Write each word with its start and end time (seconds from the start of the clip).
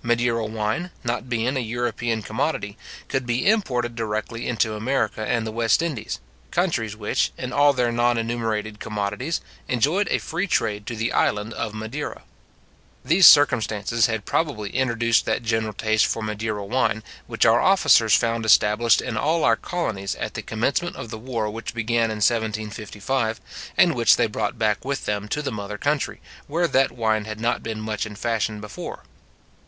Madeira 0.00 0.46
wine, 0.46 0.92
not 1.02 1.28
being 1.28 1.48
an 1.56 1.56
European 1.56 2.22
commodity, 2.22 2.78
could 3.08 3.26
be 3.26 3.48
imported 3.48 3.96
directly 3.96 4.46
into 4.46 4.74
America 4.74 5.26
and 5.26 5.44
the 5.44 5.50
West 5.50 5.82
Indies, 5.82 6.20
countries 6.52 6.94
which, 6.94 7.32
in 7.36 7.52
all 7.52 7.72
their 7.72 7.90
non 7.90 8.16
enumerated 8.16 8.78
commodities, 8.78 9.40
enjoyed 9.66 10.06
a 10.12 10.18
free 10.18 10.46
trade 10.46 10.86
to 10.86 10.94
the 10.94 11.10
island 11.12 11.52
of 11.54 11.74
Madeira. 11.74 12.22
These 13.04 13.26
circumstances 13.26 14.06
had 14.06 14.24
probably 14.24 14.70
introduced 14.70 15.24
that 15.24 15.42
general 15.42 15.72
taste 15.72 16.06
for 16.06 16.22
Madeira 16.22 16.64
wine, 16.64 17.02
which 17.26 17.44
our 17.44 17.58
officers 17.60 18.14
found 18.14 18.44
established 18.46 19.00
in 19.02 19.16
all 19.16 19.42
our 19.42 19.56
colonies 19.56 20.14
at 20.14 20.34
the 20.34 20.42
commencement 20.42 20.94
of 20.94 21.10
the 21.10 21.18
war 21.18 21.50
which 21.50 21.74
began 21.74 22.04
in 22.04 22.18
1755, 22.22 23.40
and 23.76 23.96
which 23.96 24.14
they 24.14 24.28
brought 24.28 24.60
back 24.60 24.84
with 24.84 25.06
them 25.06 25.26
to 25.26 25.42
the 25.42 25.50
mother 25.50 25.76
country, 25.76 26.20
where 26.46 26.68
that 26.68 26.92
wine 26.92 27.24
had 27.24 27.40
not 27.40 27.64
been 27.64 27.80
much 27.80 28.06
in 28.06 28.14
fashion 28.14 28.60
before. 28.60 29.02